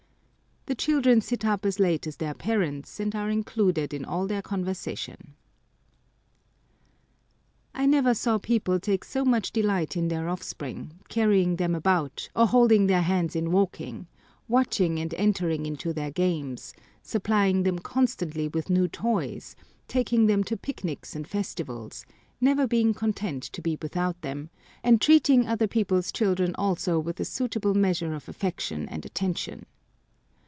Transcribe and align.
The 0.67 0.75
children 0.75 1.21
sit 1.21 1.43
up 1.43 1.65
as 1.65 1.79
late 1.79 2.05
as 2.05 2.17
their 2.17 2.35
parents, 2.35 2.99
and 2.99 3.15
are 3.15 3.31
included 3.31 3.95
in 3.95 4.05
all 4.05 4.27
their 4.27 4.43
conversation. 4.43 5.33
I 7.73 7.87
never 7.87 8.13
saw 8.13 8.37
people 8.37 8.79
take 8.79 9.03
so 9.03 9.25
much 9.25 9.51
delight 9.51 9.97
in 9.97 10.07
their 10.07 10.29
offspring, 10.29 10.91
carrying 11.09 11.55
them 11.55 11.73
about, 11.73 12.29
or 12.35 12.45
holding 12.45 12.85
their 12.85 13.01
hands 13.01 13.35
in 13.35 13.51
walking, 13.51 14.05
watching 14.47 14.99
and 14.99 15.15
entering 15.15 15.65
into 15.65 15.93
their 15.93 16.11
games, 16.11 16.75
supplying 17.01 17.63
them 17.63 17.79
constantly 17.79 18.47
with 18.47 18.69
new 18.69 18.87
toys, 18.87 19.55
taking 19.87 20.27
them 20.27 20.43
to 20.43 20.55
picnics 20.55 21.15
and 21.15 21.27
festivals, 21.27 22.05
never 22.39 22.67
being 22.67 22.93
content 22.93 23.41
to 23.43 23.63
be 23.63 23.79
without 23.81 24.21
them, 24.21 24.51
and 24.83 25.01
treating 25.01 25.47
other 25.47 25.67
people's 25.67 26.11
children 26.11 26.53
also 26.55 26.99
with 26.99 27.19
a 27.19 27.25
suitable 27.25 27.73
measure 27.73 28.13
of 28.13 28.29
affection 28.29 28.87
and 28.89 29.07
attention. 29.07 29.65